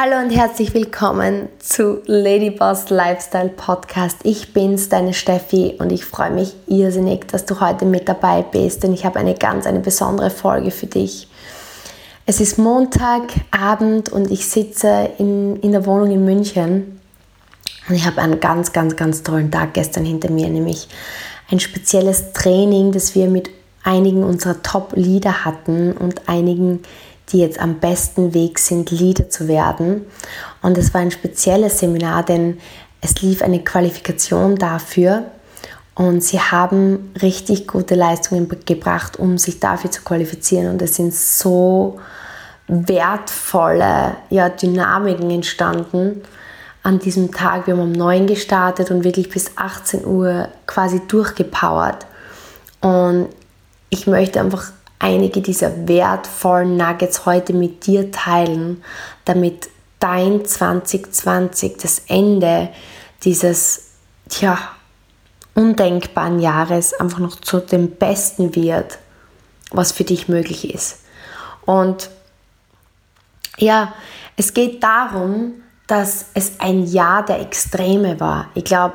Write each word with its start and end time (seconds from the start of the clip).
Hallo 0.00 0.16
und 0.24 0.30
herzlich 0.30 0.74
willkommen 0.74 1.48
zu 1.58 2.02
Ladyboss 2.06 2.88
Lifestyle 2.88 3.48
Podcast. 3.48 4.18
Ich 4.22 4.52
bin's, 4.52 4.88
deine 4.88 5.12
Steffi 5.12 5.74
und 5.80 5.90
ich 5.90 6.04
freue 6.04 6.30
mich 6.30 6.54
irrsinnig, 6.68 7.26
dass 7.26 7.46
du 7.46 7.58
heute 7.58 7.84
mit 7.84 8.08
dabei 8.08 8.42
bist, 8.42 8.84
denn 8.84 8.92
ich 8.92 9.04
habe 9.04 9.18
eine 9.18 9.34
ganz 9.34 9.66
eine 9.66 9.80
besondere 9.80 10.30
Folge 10.30 10.70
für 10.70 10.86
dich. 10.86 11.26
Es 12.26 12.40
ist 12.40 12.58
Montagabend 12.58 14.12
und 14.12 14.30
ich 14.30 14.46
sitze 14.46 15.10
in, 15.18 15.56
in 15.62 15.72
der 15.72 15.84
Wohnung 15.84 16.12
in 16.12 16.24
München 16.24 17.00
und 17.88 17.96
ich 17.96 18.06
habe 18.06 18.20
einen 18.20 18.38
ganz, 18.38 18.72
ganz, 18.72 18.94
ganz 18.94 19.24
tollen 19.24 19.50
Tag 19.50 19.74
gestern 19.74 20.04
hinter 20.04 20.30
mir, 20.30 20.48
nämlich 20.48 20.86
ein 21.50 21.58
spezielles 21.58 22.32
Training, 22.34 22.92
das 22.92 23.16
wir 23.16 23.26
mit 23.26 23.50
einigen 23.82 24.22
unserer 24.22 24.62
Top-Leader 24.62 25.44
hatten 25.44 25.90
und 25.90 26.28
einigen 26.28 26.84
die 27.32 27.38
jetzt 27.38 27.60
am 27.60 27.80
besten 27.80 28.34
Weg 28.34 28.58
sind, 28.58 28.90
Leader 28.90 29.28
zu 29.30 29.48
werden. 29.48 30.06
Und 30.62 30.78
es 30.78 30.94
war 30.94 31.00
ein 31.00 31.10
spezielles 31.10 31.78
Seminar, 31.78 32.24
denn 32.24 32.58
es 33.00 33.20
lief 33.22 33.42
eine 33.42 33.62
Qualifikation 33.62 34.56
dafür 34.56 35.24
und 35.98 36.22
sie 36.22 36.40
haben 36.40 37.12
richtig 37.20 37.66
gute 37.66 37.96
Leistungen 37.96 38.48
gebracht, 38.64 39.18
um 39.18 39.36
sich 39.36 39.58
dafür 39.58 39.90
zu 39.90 40.02
qualifizieren. 40.02 40.68
Und 40.70 40.80
es 40.80 40.94
sind 40.94 41.12
so 41.12 41.98
wertvolle 42.68 44.14
ja, 44.30 44.48
Dynamiken 44.48 45.28
entstanden 45.28 46.22
an 46.84 47.00
diesem 47.00 47.32
Tag. 47.32 47.66
Wir 47.66 47.74
haben 47.74 47.82
um 47.82 47.90
9 47.90 48.28
gestartet 48.28 48.92
und 48.92 49.02
wirklich 49.02 49.28
bis 49.28 49.50
18 49.56 50.06
Uhr 50.06 50.48
quasi 50.66 51.00
durchgepowert. 51.08 52.06
Und 52.80 53.28
ich 53.90 54.06
möchte 54.06 54.38
einfach 54.38 54.70
einige 54.98 55.40
dieser 55.40 55.88
wertvollen 55.88 56.76
Nuggets 56.76 57.26
heute 57.26 57.52
mit 57.52 57.86
dir 57.86 58.10
teilen, 58.10 58.82
damit 59.24 59.68
dein 60.00 60.44
2020, 60.44 61.76
das 61.76 62.02
Ende 62.06 62.70
dieses 63.24 63.90
tja, 64.28 64.58
undenkbaren 65.54 66.38
Jahres 66.38 66.94
einfach 66.94 67.18
noch 67.18 67.36
zu 67.36 67.60
dem 67.60 67.90
Besten 67.90 68.54
wird, 68.54 68.98
was 69.70 69.92
für 69.92 70.04
dich 70.04 70.28
möglich 70.28 70.72
ist. 70.72 71.00
Und 71.66 72.10
ja, 73.58 73.92
es 74.36 74.54
geht 74.54 74.82
darum, 74.82 75.54
dass 75.88 76.26
es 76.34 76.60
ein 76.60 76.86
Jahr 76.86 77.24
der 77.24 77.40
Extreme 77.40 78.20
war. 78.20 78.50
Ich 78.54 78.64
glaube, 78.64 78.94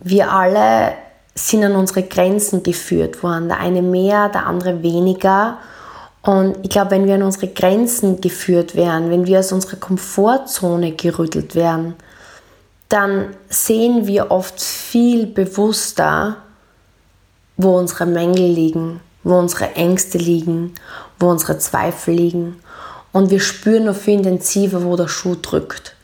wir 0.00 0.30
alle 0.30 0.94
sind 1.36 1.62
an 1.62 1.76
unsere 1.76 2.02
Grenzen 2.02 2.62
geführt 2.62 3.22
worden. 3.22 3.48
Der 3.48 3.60
eine 3.60 3.82
mehr, 3.82 4.28
der 4.30 4.46
andere 4.46 4.82
weniger. 4.82 5.58
Und 6.22 6.56
ich 6.62 6.70
glaube, 6.70 6.92
wenn 6.92 7.06
wir 7.06 7.14
an 7.14 7.22
unsere 7.22 7.48
Grenzen 7.48 8.20
geführt 8.20 8.74
werden, 8.74 9.10
wenn 9.10 9.26
wir 9.26 9.38
aus 9.38 9.52
unserer 9.52 9.76
Komfortzone 9.76 10.92
gerüttelt 10.92 11.54
werden, 11.54 11.94
dann 12.88 13.36
sehen 13.48 14.06
wir 14.06 14.30
oft 14.30 14.60
viel 14.60 15.26
bewusster, 15.26 16.38
wo 17.56 17.78
unsere 17.78 18.06
Mängel 18.06 18.50
liegen, 18.50 19.00
wo 19.22 19.38
unsere 19.38 19.74
Ängste 19.74 20.18
liegen, 20.18 20.74
wo 21.18 21.28
unsere 21.28 21.58
Zweifel 21.58 22.14
liegen. 22.14 22.60
Und 23.12 23.30
wir 23.30 23.40
spüren 23.40 23.84
noch 23.84 23.96
viel 23.96 24.14
intensiver, 24.14 24.84
wo 24.84 24.96
der 24.96 25.08
Schuh 25.08 25.36
drückt. 25.40 25.94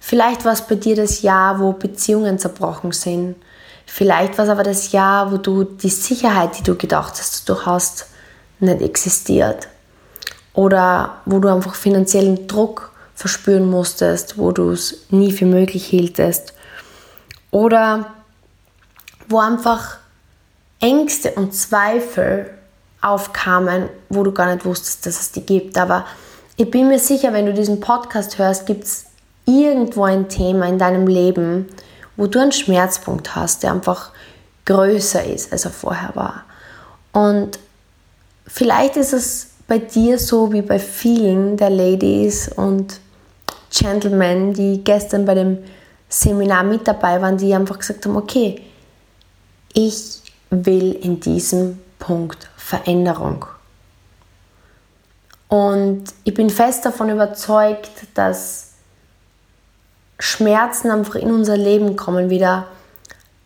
Vielleicht 0.00 0.44
war 0.44 0.52
es 0.52 0.62
bei 0.62 0.76
dir 0.76 0.96
das 0.96 1.22
Jahr, 1.22 1.60
wo 1.60 1.72
Beziehungen 1.72 2.38
zerbrochen 2.38 2.92
sind, 2.92 3.36
Vielleicht 3.90 4.36
war 4.36 4.44
es 4.44 4.50
aber 4.50 4.62
das 4.62 4.92
Jahr, 4.92 5.32
wo 5.32 5.38
du 5.38 5.64
die 5.64 5.88
Sicherheit, 5.88 6.58
die 6.58 6.62
du 6.62 6.76
gedacht 6.76 7.14
hast, 7.18 7.48
du 7.48 7.64
hast, 7.64 8.06
nicht 8.60 8.82
existiert. 8.82 9.66
Oder 10.52 11.22
wo 11.24 11.38
du 11.38 11.48
einfach 11.48 11.74
finanziellen 11.74 12.46
Druck 12.46 12.92
verspüren 13.14 13.68
musstest, 13.68 14.36
wo 14.36 14.52
du 14.52 14.72
es 14.72 15.06
nie 15.10 15.32
für 15.32 15.46
möglich 15.46 15.86
hieltest. 15.86 16.52
Oder 17.50 18.12
wo 19.26 19.38
einfach 19.38 19.96
Ängste 20.80 21.32
und 21.32 21.54
Zweifel 21.54 22.50
aufkamen, 23.00 23.88
wo 24.10 24.22
du 24.22 24.32
gar 24.32 24.52
nicht 24.52 24.66
wusstest, 24.66 25.06
dass 25.06 25.18
es 25.18 25.32
die 25.32 25.46
gibt. 25.46 25.78
Aber 25.78 26.04
ich 26.56 26.70
bin 26.70 26.88
mir 26.88 26.98
sicher, 26.98 27.32
wenn 27.32 27.46
du 27.46 27.54
diesen 27.54 27.80
Podcast 27.80 28.38
hörst, 28.38 28.66
gibt 28.66 28.84
es 28.84 29.06
irgendwo 29.46 30.04
ein 30.04 30.28
Thema 30.28 30.66
in 30.66 30.78
deinem 30.78 31.06
Leben, 31.06 31.68
wo 32.18 32.26
du 32.26 32.40
einen 32.40 32.52
Schmerzpunkt 32.52 33.34
hast, 33.34 33.62
der 33.62 33.72
einfach 33.72 34.10
größer 34.66 35.24
ist, 35.24 35.52
als 35.52 35.64
er 35.64 35.70
vorher 35.70 36.10
war. 36.14 36.44
Und 37.12 37.58
vielleicht 38.46 38.96
ist 38.96 39.14
es 39.14 39.46
bei 39.68 39.78
dir 39.78 40.18
so 40.18 40.52
wie 40.52 40.60
bei 40.60 40.78
vielen 40.78 41.56
der 41.56 41.70
Ladies 41.70 42.48
und 42.48 43.00
Gentlemen, 43.70 44.52
die 44.52 44.82
gestern 44.82 45.24
bei 45.24 45.34
dem 45.34 45.58
Seminar 46.08 46.64
mit 46.64 46.88
dabei 46.88 47.22
waren, 47.22 47.38
die 47.38 47.54
einfach 47.54 47.78
gesagt 47.78 48.04
haben, 48.04 48.16
okay, 48.16 48.62
ich 49.72 50.20
will 50.50 50.92
in 50.92 51.20
diesem 51.20 51.78
Punkt 51.98 52.50
Veränderung. 52.56 53.46
Und 55.46 56.04
ich 56.24 56.34
bin 56.34 56.50
fest 56.50 56.84
davon 56.84 57.10
überzeugt, 57.10 57.90
dass 58.14 58.67
Schmerzen 60.18 60.90
einfach 60.90 61.14
in 61.14 61.30
unser 61.30 61.56
Leben 61.56 61.96
kommen, 61.96 62.30
wie 62.30 62.38
der 62.38 62.66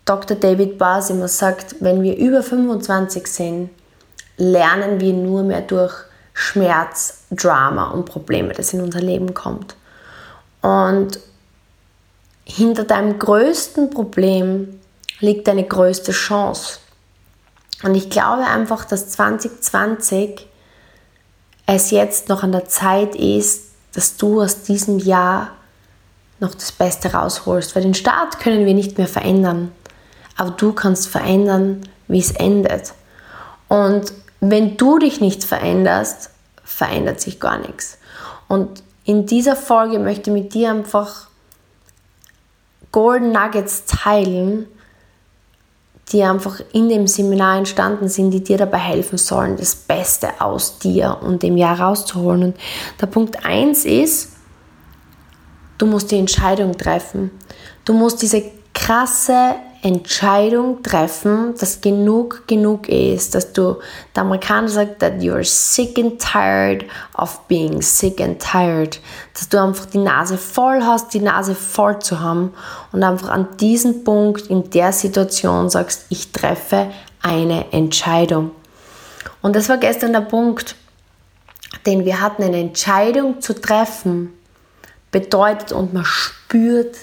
Dr. 0.05 0.37
David 0.37 0.79
Bars 0.79 1.11
immer 1.11 1.29
sagt, 1.29 1.77
wenn 1.81 2.03
wir 2.03 2.17
über 2.17 2.43
25 2.43 3.27
sind, 3.27 3.71
lernen 4.37 5.01
wir 5.01 5.13
nur 5.13 5.43
mehr 5.43 5.61
durch 5.61 5.95
Schmerz, 6.35 7.25
Drama 7.31 7.91
und 7.91 8.07
Probleme, 8.07 8.55
das 8.55 8.73
in 8.73 8.81
unser 8.81 9.01
Leben 9.01 9.35
kommt. 9.35 9.77
Und 10.63 11.21
hinter 12.45 12.85
deinem 12.85 13.19
größten 13.19 13.91
Problem 13.91 14.81
liegt 15.21 15.47
deine 15.47 15.65
größte 15.65 16.13
Chance. 16.13 16.79
Und 17.83 17.95
ich 17.95 18.11
glaube 18.11 18.45
einfach, 18.45 18.85
dass 18.85 19.11
2020 19.11 20.49
es 21.67 21.91
jetzt 21.91 22.29
noch 22.29 22.43
an 22.43 22.53
der 22.53 22.67
Zeit 22.67 23.15
ist, 23.15 23.71
dass 23.95 24.17
du 24.17 24.41
aus 24.41 24.63
diesem 24.63 24.99
Jahr 24.99 25.53
noch 26.43 26.55
das 26.55 26.73
Beste 26.73 27.15
rausholst. 27.15 27.75
Weil 27.75 27.83
den 27.83 27.95
Start 27.95 28.39
können 28.39 28.67
wir 28.67 28.75
nicht 28.75 28.99
mehr 28.99 29.09
verändern. 29.09 29.73
Aber 30.37 30.51
du 30.51 30.73
kannst 30.73 31.09
verändern, 31.09 31.89
wie 32.09 32.19
es 32.19 32.33
endet. 32.33 32.93
Und 33.69 34.13
wenn 34.41 34.77
du 34.77 34.99
dich 34.99 35.21
nicht 35.21 35.45
veränderst, 35.45 36.31
verändert 36.65 37.21
sich 37.21 37.41
gar 37.41 37.59
nichts. 37.59 37.99
Und 38.49 38.83
in 39.05 39.27
dieser 39.27 39.57
Folge 39.57 39.99
möchte 39.99 40.31
ich 40.31 40.35
mit 40.35 40.55
dir 40.55 40.71
einfach 40.71 41.29
Golden 42.91 43.33
Nuggets 43.33 43.85
teilen, 43.87 44.67
die 46.11 46.23
einfach 46.23 46.61
in 46.73 46.89
dem 46.89 47.07
Seminar 47.07 47.57
entstanden 47.57 48.09
sind, 48.09 48.33
die 48.33 48.45
dir 48.45 48.59
dabei 48.59 48.79
helfen 48.79 49.17
sollen, 49.17 49.57
das 49.57 49.75
Beste 49.75 50.29
aus 50.41 50.79
dir 50.79 51.19
und 51.23 51.43
dem 51.43 51.57
Jahr 51.57 51.81
rauszuholen. 51.81 52.45
Und 52.45 52.57
der 53.01 53.07
Punkt 53.07 53.45
1 53.47 53.87
ist, 53.87 54.32
Du 55.83 55.89
musst 55.89 56.13
die 56.13 56.19
Entscheidung 56.19 56.79
treffen. 56.79 57.33
Du 57.85 57.93
musst 57.93 58.23
diese 58.23 58.45
krasse 58.73 59.57
Entscheidung 59.83 60.81
treffen, 60.81 61.55
dass 61.59 61.81
genug 61.81 62.47
genug 62.47 62.89
ist, 62.89 63.35
dass 63.35 63.53
du, 63.53 63.81
der 64.15 64.23
Amerikaner 64.23 64.69
sagt, 64.69 65.01
that 65.01 65.15
you're 65.15 65.43
sick 65.43 65.99
and 65.99 66.23
tired 66.23 66.85
of 67.19 67.41
being 67.49 67.83
sick 67.83 68.21
and 68.21 68.41
tired, 68.41 69.01
dass 69.35 69.49
du 69.49 69.61
einfach 69.61 69.87
die 69.87 69.99
Nase 69.99 70.39
voll 70.39 70.83
hast, 70.85 71.15
die 71.15 71.19
Nase 71.19 71.57
voll 71.57 71.99
zu 71.99 72.21
haben 72.21 72.55
und 72.93 73.03
einfach 73.03 73.31
an 73.31 73.49
diesem 73.57 74.05
Punkt 74.05 74.47
in 74.47 74.71
der 74.71 74.93
Situation 74.93 75.69
sagst, 75.69 76.07
ich 76.11 76.31
treffe 76.31 76.93
eine 77.23 77.73
Entscheidung. 77.73 78.53
Und 79.41 79.57
das 79.57 79.69
war 79.69 79.79
gestern 79.79 80.13
der 80.13 80.21
Punkt, 80.21 80.77
denn 81.87 82.05
wir 82.05 82.21
hatten 82.21 82.45
eine 82.45 82.61
Entscheidung 82.61 83.41
zu 83.41 83.61
treffen 83.61 84.33
bedeutet 85.13 85.71
und 85.71 85.95
man 85.95 86.05
spürt 86.05 86.97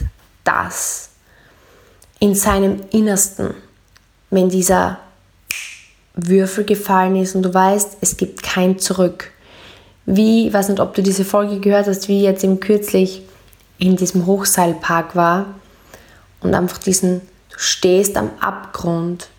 das 0.43 1.11
in 2.19 2.35
seinem 2.35 2.81
Innersten, 2.91 3.53
wenn 4.29 4.49
dieser 4.49 4.99
Würfel 6.15 6.65
gefallen 6.65 7.15
ist 7.15 7.35
und 7.35 7.43
du 7.43 7.53
weißt, 7.53 7.97
es 8.01 8.17
gibt 8.17 8.43
kein 8.43 8.77
Zurück. 8.79 9.31
Wie, 10.05 10.51
weiß 10.51 10.69
nicht, 10.69 10.81
ob 10.81 10.95
du 10.95 11.03
diese 11.03 11.23
Folge 11.23 11.59
gehört 11.59 11.87
hast, 11.87 12.09
wie 12.09 12.21
jetzt 12.21 12.43
im 12.43 12.59
kürzlich 12.59 13.21
in 13.77 13.95
diesem 13.95 14.25
Hochseilpark 14.25 15.15
war 15.15 15.45
und 16.41 16.53
einfach 16.53 16.79
diesen, 16.79 17.21
du 17.51 17.57
stehst 17.57 18.17
am 18.17 18.31
Abgrund, 18.41 19.29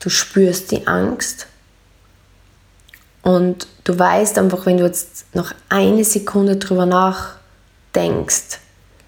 du 0.00 0.10
spürst 0.10 0.72
die 0.72 0.86
Angst 0.86 1.46
und 3.22 3.68
du 3.84 3.98
weißt 3.98 4.38
einfach, 4.38 4.66
wenn 4.66 4.76
du 4.76 4.84
jetzt 4.84 5.34
noch 5.34 5.52
eine 5.70 6.04
Sekunde 6.04 6.56
drüber 6.56 6.84
nach 6.84 7.36
denkst, 7.94 8.58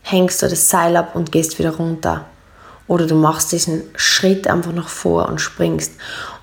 hängst 0.03 0.43
du 0.43 0.49
das 0.49 0.71
Seil 0.71 0.97
ab 0.97 1.15
und 1.15 1.33
gehst 1.33 1.59
wieder 1.59 1.77
runter. 1.77 2.27
Oder 2.89 3.07
du 3.07 3.17
machst 3.17 3.53
diesen 3.53 3.83
Schritt 3.97 4.47
einfach 4.47 4.73
nach 4.73 4.89
vor 4.89 5.29
und 5.29 5.41
springst. 5.41 5.93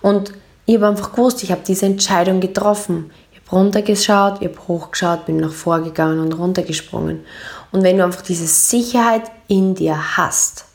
Und 0.02 0.34
ich 0.66 0.76
habe 0.76 0.88
einfach 0.88 1.12
gewusst, 1.12 1.44
ich 1.44 1.52
habe 1.52 1.62
diese 1.66 1.86
Entscheidung 1.86 2.40
getroffen. 2.42 3.12
Ich 3.32 3.40
habe 3.40 3.58
runtergeschaut, 3.58 4.42
ich 4.42 4.50
habe 4.50 4.68
hochgeschaut, 4.68 5.26
bin 5.26 5.38
nach 5.38 5.52
vorgegangen 5.52 6.20
und 6.20 6.34
runtergesprungen. 6.34 7.26
Und 7.72 7.84
wenn 7.84 7.98
du 7.98 8.04
einfach 8.04 8.22
diese 8.22 8.48
Sicherheit 8.48 9.24
in 9.48 9.76
dir 9.76 10.18
hast, 10.18 10.66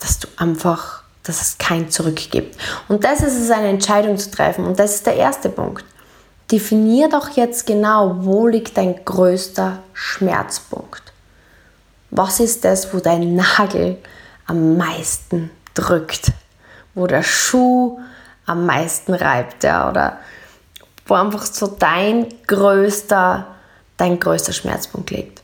dass 0.00 0.18
du 0.18 0.28
einfach, 0.36 1.02
dass 1.22 1.42
es 1.42 1.58
kein 1.58 1.90
Zurück 1.90 2.16
gibt. 2.30 2.58
Und 2.88 3.04
das 3.04 3.20
ist 3.20 3.38
es, 3.38 3.50
eine 3.50 3.68
Entscheidung 3.68 4.16
zu 4.16 4.30
treffen. 4.30 4.64
Und 4.64 4.78
das 4.78 4.94
ist 4.96 5.06
der 5.06 5.16
erste 5.16 5.50
Punkt. 5.50 5.84
Definier 6.50 7.08
doch 7.08 7.30
jetzt 7.30 7.66
genau, 7.66 8.16
wo 8.24 8.46
liegt 8.46 8.76
dein 8.76 9.04
größter 9.04 9.82
Schmerzpunkt. 9.92 11.02
Was 12.10 12.40
ist 12.40 12.64
das, 12.64 12.92
wo 12.92 12.98
dein 12.98 13.36
Nagel 13.36 13.98
am 14.46 14.76
meisten 14.76 15.50
drückt? 15.74 16.32
Wo 16.94 17.06
der 17.06 17.22
Schuh 17.22 18.00
am 18.46 18.66
meisten 18.66 19.14
reibt, 19.14 19.62
ja? 19.62 19.88
Oder 19.88 20.18
wo 21.06 21.14
einfach 21.14 21.46
so 21.46 21.68
dein 21.68 22.26
größter, 22.46 23.46
dein 23.96 24.18
größter 24.18 24.52
Schmerzpunkt 24.52 25.10
liegt. 25.10 25.42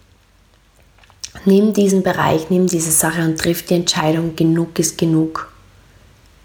Nimm 1.44 1.73
diesen 1.73 2.03
Bereich, 2.03 2.50
nimm 2.50 2.67
diese 2.67 2.91
Sache 2.91 3.23
und 3.23 3.38
triff 3.38 3.64
die 3.64 3.75
Entscheidung, 3.75 4.35
genug 4.35 4.79
ist 4.79 4.99
genug. 4.99 5.53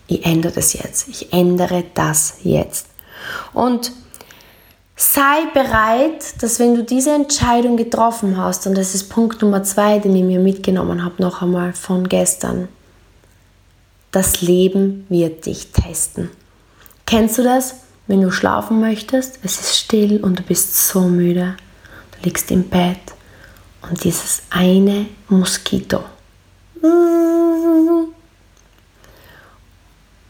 Ich 0.07 0.25
ändere 0.25 0.53
das 0.53 0.73
jetzt. 0.73 1.07
Ich 1.07 1.33
ändere 1.33 1.83
das 1.95 2.35
jetzt. 2.43 2.87
Und 3.53 3.91
sei 5.01 5.47
bereit, 5.53 6.41
dass 6.43 6.59
wenn 6.59 6.75
du 6.75 6.83
diese 6.83 7.11
Entscheidung 7.11 7.75
getroffen 7.75 8.37
hast, 8.37 8.67
und 8.67 8.77
das 8.77 8.93
ist 8.93 9.09
Punkt 9.09 9.41
Nummer 9.41 9.63
zwei, 9.63 9.97
den 9.97 10.15
ich 10.15 10.23
mir 10.23 10.39
mitgenommen 10.39 11.03
habe, 11.03 11.21
noch 11.21 11.41
einmal 11.41 11.73
von 11.73 12.07
gestern, 12.07 12.67
das 14.11 14.41
Leben 14.41 15.07
wird 15.09 15.47
dich 15.47 15.71
testen. 15.71 16.29
Kennst 17.07 17.39
du 17.39 17.43
das? 17.43 17.77
Wenn 18.05 18.21
du 18.21 18.29
schlafen 18.29 18.79
möchtest, 18.79 19.39
es 19.41 19.59
ist 19.59 19.75
still 19.77 20.23
und 20.23 20.37
du 20.37 20.43
bist 20.43 20.87
so 20.87 21.01
müde. 21.01 21.55
Du 22.11 22.25
liegst 22.25 22.51
im 22.51 22.69
Bett 22.69 22.99
und 23.81 24.03
dieses 24.03 24.43
eine 24.51 25.07
Moskito. 25.29 26.03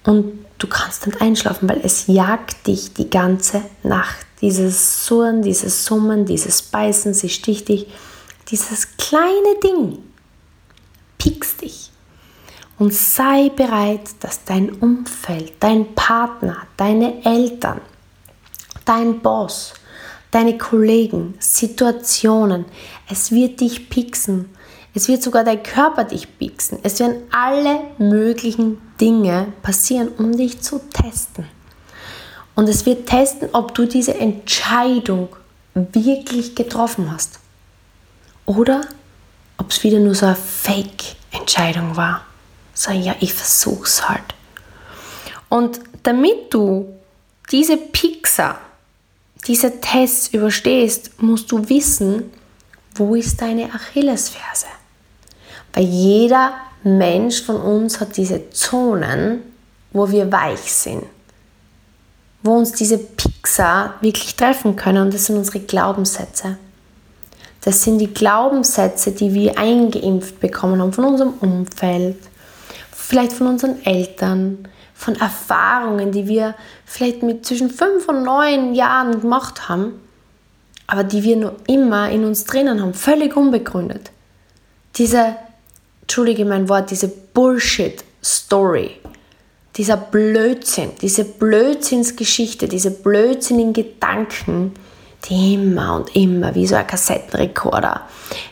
Und 0.03 0.45
du 0.57 0.67
kannst 0.67 1.07
nicht 1.07 1.21
einschlafen, 1.21 1.67
weil 1.67 1.81
es 1.83 2.07
jagt 2.07 2.67
dich 2.67 2.93
die 2.93 3.09
ganze 3.09 3.63
Nacht. 3.83 4.30
Dieses 4.41 5.05
Surren, 5.05 5.43
dieses 5.43 5.85
Summen, 5.85 6.25
dieses 6.25 6.63
Beißen, 6.63 7.13
sie 7.13 7.29
sticht 7.29 7.69
dich. 7.69 7.87
Dieses 8.49 8.97
kleine 8.97 9.55
Ding 9.63 9.99
piekst 11.17 11.61
dich. 11.61 11.91
Und 12.79 12.93
sei 12.93 13.49
bereit, 13.49 14.09
dass 14.21 14.43
dein 14.43 14.71
Umfeld, 14.71 15.53
dein 15.59 15.93
Partner, 15.93 16.57
deine 16.77 17.23
Eltern, 17.23 17.79
dein 18.85 19.19
Boss, 19.21 19.75
deine 20.31 20.57
Kollegen, 20.57 21.35
Situationen. 21.37 22.65
Es 23.07 23.31
wird 23.31 23.61
dich 23.61 23.89
pixen. 23.89 24.49
Es 24.95 25.07
wird 25.07 25.21
sogar 25.21 25.43
dein 25.43 25.61
Körper 25.61 26.05
dich 26.05 26.39
pixen. 26.39 26.79
Es 26.81 26.99
werden 26.99 27.23
alle 27.31 27.81
möglichen 27.99 28.81
Dinge 28.99 29.53
passieren, 29.61 30.09
um 30.17 30.35
dich 30.35 30.61
zu 30.61 30.79
testen. 30.89 31.45
Und 32.55 32.67
es 32.69 32.85
wird 32.85 33.07
testen, 33.07 33.49
ob 33.53 33.73
du 33.73 33.85
diese 33.85 34.15
Entscheidung 34.15 35.29
wirklich 35.73 36.55
getroffen 36.55 37.11
hast. 37.11 37.39
Oder 38.45 38.81
ob 39.57 39.71
es 39.71 39.83
wieder 39.83 39.99
nur 39.99 40.15
so 40.15 40.25
eine 40.25 40.35
Fake-Entscheidung 40.35 41.95
war. 41.95 42.25
So, 42.73 42.91
ja, 42.91 43.15
ich 43.19 43.33
versuch's 43.33 44.07
halt. 44.07 44.23
Und 45.49 45.79
damit 46.03 46.53
du 46.53 46.93
diese 47.51 47.77
Pixar 47.77 48.59
diese 49.47 49.81
Tests 49.81 50.27
überstehst, 50.27 51.21
musst 51.21 51.51
du 51.51 51.67
wissen, 51.67 52.31
wo 52.95 53.15
ist 53.15 53.41
deine 53.41 53.73
Achillesferse. 53.73 54.67
Weil 55.73 55.85
jeder 55.85 56.53
Mensch 56.83 57.41
von 57.41 57.57
uns 57.57 57.99
hat 57.99 58.17
diese 58.17 58.49
Zonen, 58.51 59.41
wo 59.93 60.09
wir 60.11 60.31
weich 60.31 60.71
sind, 60.71 61.03
wo 62.43 62.53
uns 62.53 62.71
diese 62.71 62.97
Pixar 62.97 63.95
wirklich 64.01 64.35
treffen 64.35 64.75
können 64.75 65.03
und 65.03 65.13
das 65.13 65.25
sind 65.25 65.37
unsere 65.37 65.59
Glaubenssätze. 65.59 66.57
Das 67.63 67.83
sind 67.83 67.99
die 67.99 68.11
Glaubenssätze, 68.11 69.11
die 69.11 69.33
wir 69.33 69.57
eingeimpft 69.57 70.39
bekommen 70.39 70.81
haben 70.81 70.93
von 70.93 71.05
unserem 71.05 71.33
Umfeld, 71.39 72.17
vielleicht 72.91 73.33
von 73.33 73.47
unseren 73.47 73.85
Eltern, 73.85 74.67
von 74.95 75.15
Erfahrungen, 75.15 76.11
die 76.11 76.27
wir 76.27 76.55
vielleicht 76.85 77.23
mit 77.23 77.45
zwischen 77.45 77.69
fünf 77.69 78.07
und 78.07 78.23
neun 78.23 78.73
Jahren 78.73 79.21
gemacht 79.21 79.69
haben, 79.69 79.99
aber 80.87 81.03
die 81.03 81.23
wir 81.23 81.37
nur 81.37 81.55
immer 81.67 82.09
in 82.09 82.25
uns 82.25 82.45
drinnen 82.45 82.81
haben, 82.81 82.93
völlig 82.93 83.37
unbegründet. 83.37 84.11
Diese, 84.95 85.35
entschuldige 86.01 86.45
mein 86.45 86.67
Wort, 86.67 86.91
diese 86.91 87.07
Bullshit-Story, 87.07 88.91
dieser 89.77 89.97
Blödsinn, 89.97 90.91
diese 91.01 91.23
Blödsinnsgeschichte, 91.23 92.67
diese 92.67 92.91
blödsinnigen 92.91 93.73
Gedanken, 93.73 94.73
die 95.25 95.53
immer 95.53 95.95
und 95.95 96.15
immer 96.15 96.55
wie 96.55 96.67
so 96.67 96.75
ein 96.75 96.87
Kassettenrekorder 96.87 98.01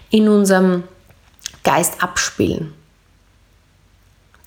in 0.10 0.30
unserem 0.30 0.84
Geist 1.64 2.02
abspielen. 2.02 2.74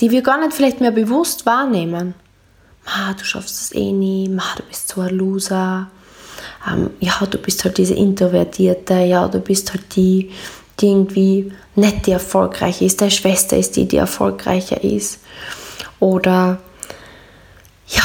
Die 0.01 0.11
wir 0.11 0.23
gar 0.23 0.41
nicht 0.41 0.55
vielleicht 0.55 0.81
mehr 0.81 0.91
bewusst 0.91 1.47
wahrnehmen. 1.47 2.15
Ma, 2.85 3.15
du 3.15 3.25
schaffst 3.25 3.61
es 3.61 3.75
eh 3.75 3.93
nie, 3.93 4.29
ma, 4.29 4.43
du 4.57 4.63
bist 4.65 4.89
so 4.89 5.01
ein 5.03 5.15
Loser, 5.15 5.89
ähm, 6.69 6.91
ja, 7.01 7.15
du 7.31 7.39
bist 7.39 7.65
halt 7.65 7.79
diese 7.79 7.95
Introvertierte, 7.95 8.95
ja, 8.95 9.29
du 9.29 9.39
bist 9.39 9.73
halt 9.73 9.95
die, 9.95 10.31
die 10.81 10.89
irgendwie 10.89 11.53
nicht 11.77 12.07
die 12.07 12.13
erfolgreich 12.13 12.83
ist, 12.83 13.01
deine 13.01 13.11
Schwester 13.11 13.57
ist 13.57 13.77
die, 13.77 13.87
die 13.87 13.99
erfolgreicher 13.99 14.83
ist. 14.83 15.21
Oder 16.03 16.59
ja, 17.87 18.03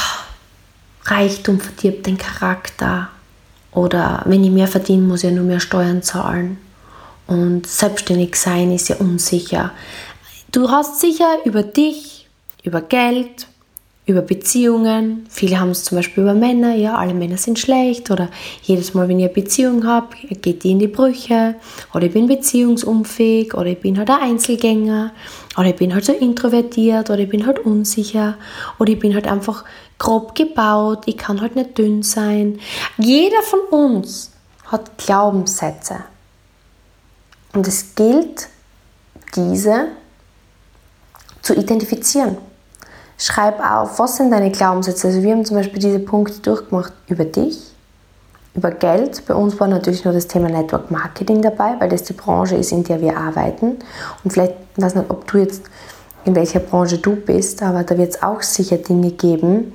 Reichtum 1.05 1.59
verdirbt 1.59 2.05
den 2.05 2.19
Charakter. 2.19 3.09
Oder 3.71 4.21
wenn 4.25 4.43
ich 4.43 4.51
mehr 4.51 4.67
verdiene, 4.67 5.01
muss 5.01 5.23
ich 5.23 5.31
ja 5.31 5.35
nur 5.35 5.45
mehr 5.45 5.59
Steuern 5.59 6.03
zahlen. 6.03 6.59
Und 7.25 7.65
selbstständig 7.65 8.35
sein 8.35 8.71
ist 8.71 8.89
ja 8.89 8.97
unsicher. 8.97 9.71
Du 10.51 10.69
hast 10.69 10.99
sicher 10.99 11.39
über 11.43 11.63
dich, 11.63 12.29
über 12.61 12.81
Geld, 12.81 13.47
über 14.07 14.21
Beziehungen. 14.21 15.27
Viele 15.29 15.59
haben 15.59 15.71
es 15.71 15.83
zum 15.83 15.97
Beispiel 15.97 16.23
über 16.23 16.33
Männer. 16.33 16.73
Ja, 16.73 16.95
alle 16.95 17.13
Männer 17.13 17.37
sind 17.37 17.59
schlecht. 17.59 18.09
Oder 18.09 18.29
jedes 18.63 18.93
Mal, 18.93 19.09
wenn 19.09 19.19
ich 19.19 19.25
eine 19.25 19.33
Beziehung 19.33 19.85
habe, 19.85 20.15
geht 20.41 20.63
die 20.63 20.71
in 20.71 20.79
die 20.79 20.87
Brüche. 20.87 21.55
Oder 21.93 22.05
ich 22.05 22.13
bin 22.13 22.25
beziehungsunfähig. 22.25 23.53
Oder 23.53 23.67
ich 23.67 23.81
bin 23.81 23.97
halt 23.97 24.09
ein 24.09 24.21
Einzelgänger. 24.21 25.11
Oder 25.57 25.67
ich 25.67 25.75
bin 25.75 25.93
halt 25.93 26.05
so 26.05 26.13
introvertiert. 26.13 27.09
Oder 27.09 27.19
ich 27.19 27.29
bin 27.29 27.45
halt 27.45 27.59
unsicher. 27.59 28.37
Oder 28.79 28.93
ich 28.93 28.99
bin 28.99 29.13
halt 29.13 29.27
einfach 29.27 29.65
grob 29.99 30.33
gebaut. 30.35 31.03
Ich 31.05 31.17
kann 31.17 31.41
halt 31.41 31.57
nicht 31.57 31.77
dünn 31.77 32.01
sein. 32.01 32.59
Jeder 32.97 33.41
von 33.41 33.59
uns 33.71 34.31
hat 34.67 34.97
Glaubenssätze. 34.97 35.97
Und 37.53 37.67
es 37.67 37.93
gilt, 37.93 38.47
diese 39.35 39.87
zu 41.41 41.55
identifizieren. 41.55 42.37
Schreib 43.17 43.59
auf, 43.59 43.97
was 43.97 44.17
sind 44.17 44.31
deine 44.31 44.51
Glaubenssätze. 44.51 45.07
Also 45.07 45.23
wir 45.23 45.31
haben 45.31 45.43
zum 45.43 45.57
Beispiel 45.57 45.79
diese 45.79 45.99
Punkte 45.99 46.39
durchgemacht 46.39 46.93
über 47.07 47.25
dich, 47.25 47.73
über 48.53 48.69
Geld. 48.69 49.25
Bei 49.25 49.33
uns 49.33 49.59
war 49.59 49.67
natürlich 49.67 50.05
nur 50.05 50.13
das 50.13 50.27
Thema 50.27 50.49
Network 50.49 50.91
Marketing 50.91 51.41
dabei, 51.41 51.75
weil 51.79 51.89
das 51.89 52.03
die 52.03 52.13
Branche 52.13 52.55
ist, 52.55 52.71
in 52.71 52.83
der 52.83 53.01
wir 53.01 53.17
arbeiten. 53.17 53.77
Und 54.23 54.31
vielleicht, 54.31 54.53
ich 54.75 54.83
weiß 54.83 54.95
nicht, 54.95 55.09
ob 55.09 55.25
du 55.27 55.39
jetzt 55.39 55.63
in 56.25 56.35
welcher 56.35 56.59
Branche 56.59 56.99
du 56.99 57.15
bist, 57.15 57.63
aber 57.63 57.83
da 57.83 57.97
wird 57.97 58.09
es 58.09 58.21
auch 58.21 58.41
sicher 58.43 58.77
Dinge 58.77 59.11
geben, 59.11 59.73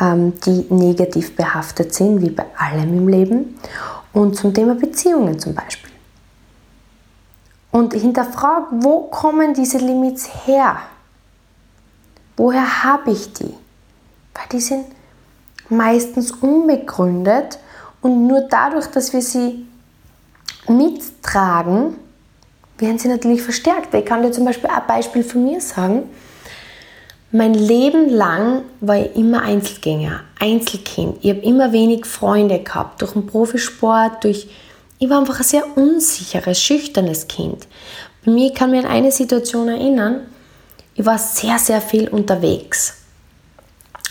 ähm, 0.00 0.32
die 0.46 0.66
negativ 0.72 1.36
behaftet 1.36 1.92
sind, 1.92 2.22
wie 2.22 2.30
bei 2.30 2.46
allem 2.56 2.96
im 2.96 3.08
Leben. 3.08 3.58
Und 4.12 4.36
zum 4.36 4.54
Thema 4.54 4.74
Beziehungen 4.74 5.38
zum 5.38 5.54
Beispiel. 5.54 5.90
Und 7.72 7.92
hinterfrag, 7.92 8.64
wo 8.70 9.02
kommen 9.02 9.52
diese 9.52 9.78
Limits 9.78 10.28
her? 10.46 10.78
Woher 12.40 12.84
habe 12.84 13.10
ich 13.10 13.34
die? 13.34 13.52
Weil 14.32 14.46
die 14.50 14.60
sind 14.60 14.86
meistens 15.68 16.32
unbegründet 16.32 17.58
und 18.00 18.26
nur 18.26 18.40
dadurch, 18.48 18.86
dass 18.86 19.12
wir 19.12 19.20
sie 19.20 19.66
mittragen, 20.66 21.96
werden 22.78 22.98
sie 22.98 23.08
natürlich 23.08 23.42
verstärkt. 23.42 23.92
Ich 23.92 24.06
kann 24.06 24.22
dir 24.22 24.32
zum 24.32 24.46
Beispiel 24.46 24.70
ein 24.70 24.86
Beispiel 24.88 25.22
von 25.22 25.44
mir 25.44 25.60
sagen. 25.60 26.04
Mein 27.30 27.52
Leben 27.52 28.08
lang 28.08 28.62
war 28.80 28.96
ich 28.96 29.14
immer 29.16 29.42
Einzelgänger, 29.42 30.20
Einzelkind. 30.38 31.18
Ich 31.20 31.28
habe 31.28 31.40
immer 31.40 31.72
wenig 31.72 32.06
Freunde 32.06 32.60
gehabt. 32.60 33.02
Durch 33.02 33.12
den 33.12 33.26
Profisport, 33.26 34.24
durch. 34.24 34.48
Ich 34.98 35.10
war 35.10 35.18
einfach 35.18 35.40
ein 35.40 35.44
sehr 35.44 35.76
unsicheres, 35.76 36.58
schüchternes 36.58 37.28
Kind. 37.28 37.66
Bei 38.24 38.32
mir 38.32 38.54
kann 38.54 38.70
mich 38.70 38.82
an 38.82 38.90
eine 38.90 39.12
Situation 39.12 39.68
erinnern, 39.68 40.22
ich 41.00 41.06
war 41.06 41.16
sehr, 41.16 41.58
sehr 41.58 41.80
viel 41.80 42.08
unterwegs. 42.08 42.98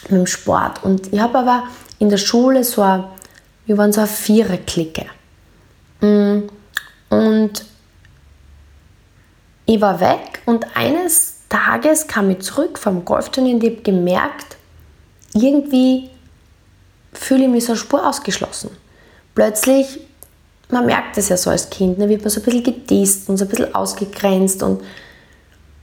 mit 0.03 0.11
dem 0.11 0.25
Sport. 0.25 0.83
Und 0.83 1.13
ich 1.13 1.19
habe 1.19 1.37
aber 1.37 1.63
in 1.99 2.09
der 2.09 2.17
Schule 2.17 2.63
so 2.63 2.81
eine, 2.81 3.09
wir 3.67 3.77
waren 3.77 3.93
so 3.93 3.99
eine 4.01 4.07
Vierer-Clique. 4.07 5.05
Mm, 6.01 6.47
und 7.09 7.65
ich 9.67 9.79
war 9.79 9.99
weg 9.99 10.41
und 10.45 10.65
eines 10.75 11.41
Tages 11.47 12.07
kam 12.07 12.31
ich 12.31 12.39
zurück 12.39 12.79
vom 12.79 13.05
Golfturnier 13.05 13.53
und 13.55 13.63
ich 13.63 13.71
habe 13.71 13.81
gemerkt, 13.83 14.57
irgendwie 15.33 16.09
fühle 17.13 17.43
ich 17.43 17.49
mich 17.49 17.65
so 17.65 17.75
Spur 17.75 18.07
ausgeschlossen. 18.07 18.71
Plötzlich, 19.35 19.99
man 20.69 20.87
merkt 20.87 21.19
es 21.19 21.29
ja 21.29 21.37
so 21.37 21.51
als 21.51 21.69
Kind, 21.69 21.99
ne, 21.99 22.09
wird 22.09 22.21
man 22.21 22.31
so 22.31 22.39
ein 22.39 22.45
bisschen 22.45 22.63
gedisst 22.63 23.29
und 23.29 23.37
so 23.37 23.45
ein 23.45 23.49
bisschen 23.49 23.75
ausgegrenzt 23.75 24.63
und 24.63 24.81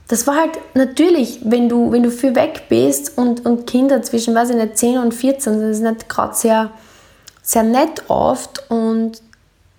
das 0.07 0.25
war 0.25 0.35
halt 0.35 0.51
natürlich, 0.73 1.39
wenn 1.43 1.67
du, 1.67 1.91
wenn 1.91 2.03
du 2.03 2.11
viel 2.11 2.33
weg 2.35 2.63
bist 2.69 3.17
und, 3.17 3.45
und 3.45 3.67
Kinder 3.67 4.01
zwischen, 4.01 4.33
weiß 4.33 4.51
ich 4.51 4.55
nicht, 4.55 4.77
10 4.77 4.99
und 4.99 5.13
14, 5.13 5.59
das 5.59 5.77
ist 5.77 5.83
nicht 5.83 6.07
gerade 6.07 6.33
sehr, 6.33 6.69
sehr 7.41 7.63
nett 7.63 8.03
oft 8.07 8.69
und 8.69 9.21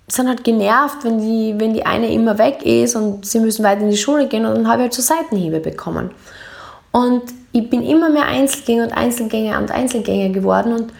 sind 0.07 0.29
halt 0.29 0.45
genervt, 0.45 1.05
wenn 1.05 1.19
die, 1.19 1.55
wenn 1.59 1.75
die 1.75 1.85
eine 1.85 2.13
immer 2.13 2.39
weg 2.39 2.65
ist 2.65 2.95
und 2.95 3.27
sie 3.27 3.41
müssen 3.41 3.65
weiter 3.65 3.83
in 3.83 3.91
die 3.91 3.97
Schule 3.97 4.27
gehen 4.27 4.45
und 4.45 4.55
dann 4.55 4.69
habe 4.69 4.83
ich 4.83 4.85
halt 4.85 4.95
so 4.95 5.03
Seitenhiebe 5.03 5.61
bekommen. 5.61 6.11
Und 6.93 7.23
ich 7.53 7.69
bin 7.69 7.83
immer 7.83 8.09
mehr 8.09 8.25
Einzelgänger 8.25 8.85
und 8.85 8.93
Einzelgänger 8.93 9.59
und 9.59 9.71
Einzelgänger 9.71 10.31
geworden 10.31 10.73
und 10.73 10.93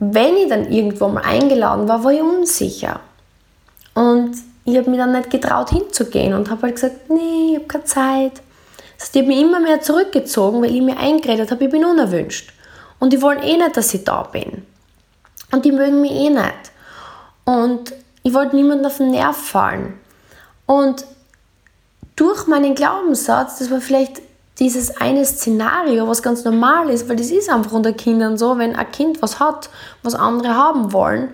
wenn 0.00 0.36
ich 0.36 0.48
dann 0.48 0.72
irgendwo 0.72 1.08
mal 1.08 1.22
eingeladen 1.22 1.86
war, 1.86 2.02
war 2.02 2.12
ich 2.12 2.22
unsicher. 2.22 3.00
Und 3.94 4.32
ich 4.70 4.78
habe 4.78 4.90
mich 4.90 4.98
dann 4.98 5.12
nicht 5.12 5.30
getraut 5.30 5.70
hinzugehen 5.70 6.34
und 6.34 6.50
habe 6.50 6.62
halt 6.62 6.74
gesagt, 6.76 7.10
nee, 7.10 7.52
ich 7.52 7.56
habe 7.56 7.66
keine 7.66 7.84
Zeit. 7.84 8.32
Das 8.96 9.06
heißt, 9.06 9.16
ich 9.16 9.22
habe 9.22 9.28
mich 9.28 9.40
immer 9.40 9.60
mehr 9.60 9.80
zurückgezogen, 9.80 10.62
weil 10.62 10.74
ich 10.74 10.82
mir 10.82 10.96
eingeredet 10.96 11.50
habe, 11.50 11.64
ich 11.64 11.70
bin 11.70 11.84
unerwünscht. 11.84 12.52
Und 12.98 13.12
die 13.12 13.22
wollen 13.22 13.42
eh 13.42 13.56
nicht, 13.56 13.76
dass 13.76 13.94
ich 13.94 14.04
da 14.04 14.22
bin. 14.24 14.66
Und 15.52 15.64
die 15.64 15.72
mögen 15.72 16.00
mich 16.00 16.12
eh 16.12 16.30
nicht. 16.30 16.72
Und 17.44 17.94
ich 18.22 18.34
wollte 18.34 18.56
niemanden 18.56 18.86
auf 18.86 18.98
den 18.98 19.10
Nerv 19.10 19.36
fallen. 19.36 19.98
Und 20.66 21.04
durch 22.16 22.46
meinen 22.46 22.74
Glaubenssatz, 22.74 23.58
das 23.58 23.70
war 23.70 23.80
vielleicht 23.80 24.20
dieses 24.58 25.00
eine 25.00 25.24
Szenario, 25.24 26.06
was 26.06 26.22
ganz 26.22 26.44
normal 26.44 26.90
ist, 26.90 27.08
weil 27.08 27.16
das 27.16 27.30
ist 27.30 27.48
einfach 27.48 27.72
unter 27.72 27.94
Kindern 27.94 28.36
so, 28.36 28.58
wenn 28.58 28.76
ein 28.76 28.92
Kind 28.92 29.22
was 29.22 29.40
hat, 29.40 29.70
was 30.02 30.14
andere 30.14 30.54
haben 30.54 30.92
wollen, 30.92 31.30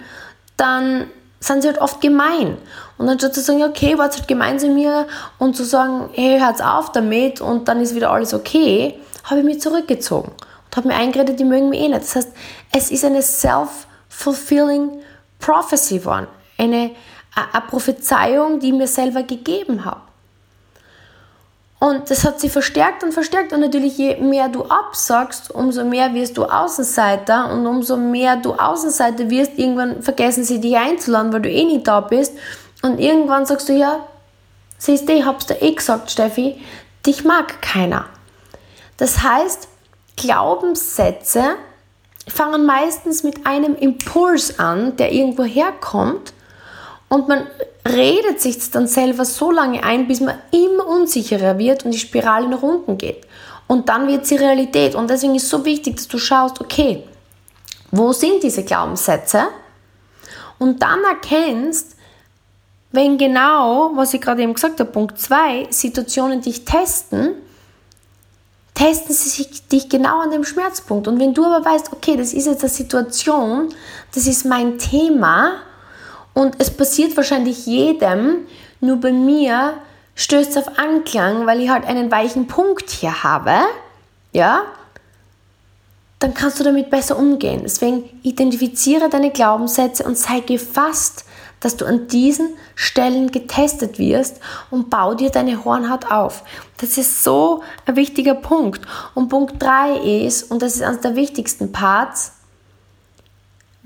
dann 0.57 1.09
sind 1.47 1.63
sie 1.63 1.69
halt 1.69 1.79
oft 1.79 2.01
gemein. 2.01 2.59
Und 2.99 3.07
dann 3.07 3.19
statt 3.19 3.35
zu 3.35 3.41
sagen, 3.41 3.63
okay, 3.63 3.99
wart 3.99 4.17
halt 4.17 4.29
gemein 4.29 4.59
zu 4.59 4.69
mir 4.69 5.07
und 5.39 5.57
zu 5.57 5.65
sagen, 5.65 6.09
hey, 6.13 6.41
hört's 6.41 6.61
auf 6.61 6.93
damit 6.93 7.41
und 7.41 7.69
dann 7.69 7.81
ist 7.81 7.95
wieder 7.95 8.11
alles 8.11 8.35
okay, 8.35 8.99
habe 9.25 9.41
ich 9.41 9.47
mich 9.47 9.61
zurückgezogen 9.61 10.33
und 10.33 10.77
habe 10.77 10.89
mir 10.89 10.95
eingeredet, 10.95 11.39
die 11.39 11.45
mögen 11.45 11.69
mich 11.69 11.81
eh 11.81 11.89
nicht. 11.89 12.03
Das 12.03 12.17
heißt, 12.17 12.33
es 12.73 12.91
ist 12.91 13.05
eine 13.05 13.23
self-fulfilling 13.23 15.01
prophecy 15.39 15.99
geworden. 15.99 16.27
Eine, 16.59 16.93
eine 17.35 17.65
Prophezeiung, 17.69 18.61
die 18.61 18.69
ich 18.69 18.75
mir 18.75 18.87
selber 18.87 19.23
gegeben 19.23 19.85
habe. 19.85 20.01
Und 21.79 22.11
das 22.11 22.25
hat 22.25 22.41
sich 22.41 22.51
verstärkt 22.51 23.05
und 23.05 23.13
verstärkt. 23.13 23.53
Und 23.53 23.61
natürlich, 23.61 23.99
je 23.99 24.17
mehr 24.17 24.49
du 24.49 24.65
absagst, 24.65 25.51
umso 25.51 25.85
mehr 25.85 26.15
wirst 26.15 26.39
du 26.39 26.45
Außenseiter. 26.45 27.53
Und 27.53 27.67
umso 27.67 27.97
mehr 27.97 28.37
du 28.37 28.55
Außenseiter 28.55 29.29
wirst, 29.29 29.59
irgendwann 29.59 30.03
vergessen 30.03 30.45
sie 30.45 30.61
dich 30.61 30.77
einzuladen, 30.77 31.33
weil 31.33 31.43
du 31.43 31.51
eh 31.51 31.65
nicht 31.65 31.87
da 31.87 32.01
bist. 32.01 32.33
Und 32.83 32.99
irgendwann 32.99 33.45
sagst 33.45 33.69
du, 33.69 33.75
ja, 33.75 34.07
siehst 34.79 35.09
du, 35.09 35.13
ich 35.13 35.25
hab's 35.25 35.47
dir 35.47 35.61
eh 35.61 35.73
gesagt, 35.73 36.11
Steffi, 36.11 36.63
dich 37.05 37.25
mag 37.25 37.61
keiner. 37.61 38.07
Das 38.97 39.23
heißt, 39.23 39.69
Glaubenssätze 40.17 41.57
fangen 42.27 42.65
meistens 42.65 43.23
mit 43.23 43.47
einem 43.47 43.75
Impuls 43.77 44.59
an, 44.59 44.97
der 44.97 45.13
irgendwo 45.13 45.45
herkommt 45.45 46.33
und 47.09 47.29
man 47.29 47.47
redet 47.87 48.41
sich 48.41 48.71
dann 48.71 48.89
selber 48.89 49.25
so 49.25 49.51
lange 49.51 49.83
ein, 49.85 50.09
bis 50.09 50.21
man 50.21 50.39
immer 50.51 50.87
unsicherer 50.87 51.59
wird 51.59 51.85
und 51.85 51.93
die 51.93 51.99
Spirale 51.99 52.49
nach 52.49 52.63
unten 52.63 52.99
geht. 52.99 53.27
Und 53.69 53.89
dann 53.89 54.09
wird 54.09 54.27
sie 54.27 54.37
Realität. 54.37 54.95
Und 54.95 55.11
deswegen 55.11 55.35
ist 55.35 55.45
es 55.45 55.51
so 55.51 55.65
wichtig, 55.65 55.97
dass 55.97 56.09
du 56.09 56.19
schaust, 56.19 56.61
okay, 56.61 57.05
wo 57.91 58.13
sind 58.13 58.43
diese 58.43 58.65
Glaubenssätze? 58.65 59.45
Und 60.59 60.83
dann 60.83 61.05
erkennst, 61.05 61.97
wenn 62.93 63.19
genau, 63.19 63.93
was 63.95 64.15
ich 64.15 64.21
gerade 64.21 64.43
eben 64.43 64.55
gesagt 64.55 64.81
habe, 64.81 64.91
Punkt 64.91 65.19
2, 65.19 65.69
Situationen 65.71 66.41
dich 66.41 66.65
testen, 66.65 67.35
testen 68.75 69.15
sie 69.15 69.47
dich 69.71 69.89
genau 69.89 70.21
an 70.21 70.31
dem 70.31 70.45
Schmerzpunkt. 70.45 71.09
Und 71.09 71.19
wenn 71.19 71.35
du 71.35 71.45
aber 71.45 71.65
weißt, 71.65 71.93
okay, 71.93 72.17
das 72.17 72.33
ist 72.33 72.47
jetzt 72.47 72.63
eine 72.63 72.71
Situation, 72.71 73.69
das 74.15 74.27
ist 74.27 74.45
mein 74.45 74.79
Thema, 74.79 75.63
und 76.37 76.57
es 76.59 76.71
passiert 76.71 77.17
wahrscheinlich 77.17 77.65
jedem, 77.65 78.47
nur 78.83 78.99
bei 78.99 79.11
mir 79.11 79.73
stößt 80.17 80.51
es 80.51 80.57
auf 80.59 80.79
Anklang, 80.79 81.47
weil 81.47 81.63
ich 81.63 81.71
halt 81.71 81.87
einen 81.87 82.11
weichen 82.11 82.47
Punkt 82.47 82.91
hier 82.91 83.23
habe, 83.23 83.55
ja, 84.33 84.61
dann 86.19 86.35
kannst 86.35 86.61
du 86.61 86.65
damit 86.65 86.91
besser 86.91 87.19
umgehen. 87.19 87.61
Deswegen 87.63 88.05
identifiziere 88.23 89.09
deine 89.09 89.31
Glaubenssätze 89.31 90.05
und 90.05 90.19
sei 90.19 90.41
gefasst, 90.41 91.25
dass 91.61 91.79
du 91.79 91.87
an 91.87 92.07
diesen 92.09 92.51
Stellen 92.75 93.31
getestet 93.31 93.99
wirst 93.99 94.39
und 94.71 94.91
bau 94.91 95.15
dir 95.15 95.31
deine 95.31 95.65
Hornhaut 95.65 96.11
auf. 96.11 96.43
Das 96.77 96.99
ist 96.99 97.25
so 97.25 97.63
ein 97.87 97.97
wichtiger 97.97 98.35
Punkt. 98.35 98.83
Und 99.15 99.31
Punkt 99.31 99.63
3 99.63 100.27
ist, 100.27 100.51
und 100.51 100.61
das 100.61 100.75
ist 100.75 100.83
eines 100.83 101.01
der 101.01 101.17
wichtigsten 101.17 101.73
Parts, 101.73 102.33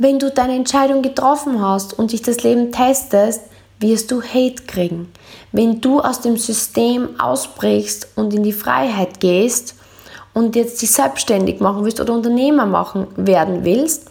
wenn 0.00 0.18
du 0.18 0.30
deine 0.30 0.54
Entscheidung 0.54 1.02
getroffen 1.02 1.60
hast 1.60 1.98
und 1.98 2.12
dich 2.12 2.22
das 2.22 2.42
Leben 2.42 2.72
testest, 2.72 3.42
wirst 3.80 4.10
du 4.10 4.22
Hate 4.22 4.62
kriegen. 4.66 5.12
Wenn 5.52 5.82
du 5.82 6.00
aus 6.00 6.22
dem 6.22 6.38
System 6.38 7.20
ausbrichst 7.20 8.08
und 8.16 8.32
in 8.32 8.42
die 8.42 8.54
Freiheit 8.54 9.20
gehst 9.20 9.74
und 10.32 10.56
jetzt 10.56 10.80
dich 10.80 10.90
selbstständig 10.90 11.60
machen 11.60 11.84
willst 11.84 12.00
oder 12.00 12.14
Unternehmer 12.14 12.64
machen 12.64 13.08
werden 13.16 13.62
willst, 13.66 14.06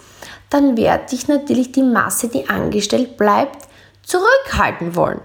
dann 0.51 0.77
wird 0.77 1.11
dich 1.11 1.27
natürlich 1.27 1.71
die 1.71 1.81
Masse, 1.81 2.27
die 2.27 2.47
angestellt 2.47 3.17
bleibt, 3.17 3.67
zurückhalten 4.03 4.95
wollen. 4.95 5.21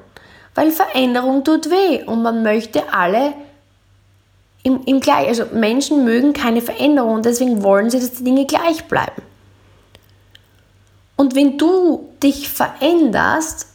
Weil 0.55 0.71
Veränderung 0.71 1.45
tut 1.45 1.69
weh 1.69 2.05
und 2.05 2.23
man 2.23 2.43
möchte 2.43 2.91
alle 2.91 3.35
im, 4.63 4.81
im 4.87 5.01
gleich, 5.01 5.29
also 5.29 5.45
Menschen 5.53 6.07
mögen 6.07 6.33
keine 6.33 6.63
Veränderung 6.63 7.17
und 7.17 7.27
deswegen 7.27 7.63
wollen 7.63 7.91
sie, 7.91 8.01
dass 8.01 8.15
die 8.15 8.25
Dinge 8.25 8.47
gleich 8.47 8.85
bleiben. 8.87 9.21
Und 11.25 11.35
wenn 11.35 11.57
du 11.57 12.11
dich 12.23 12.51
veränderst, 12.51 13.67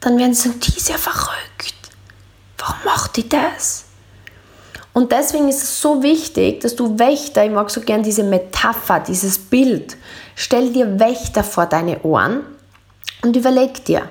dann 0.00 0.18
werden 0.18 0.34
sie 0.34 0.48
sagen, 0.48 0.60
die 0.60 0.76
ist 0.76 0.90
ja 0.90 0.98
verrückt. 0.98 1.74
Warum 2.58 2.76
macht 2.84 3.16
die 3.16 3.26
das? 3.26 3.86
Und 4.92 5.10
deswegen 5.10 5.48
ist 5.48 5.62
es 5.62 5.80
so 5.80 6.02
wichtig, 6.02 6.60
dass 6.60 6.76
du 6.76 6.98
Wächter, 6.98 7.46
ich 7.46 7.50
mag 7.50 7.70
so 7.70 7.80
gern 7.80 8.02
diese 8.02 8.24
Metapher, 8.24 9.00
dieses 9.00 9.38
Bild, 9.38 9.96
stell 10.34 10.70
dir 10.70 11.00
Wächter 11.00 11.42
vor 11.42 11.64
deine 11.64 12.02
Ohren 12.02 12.42
und 13.22 13.34
überleg 13.36 13.82
dir, 13.86 14.10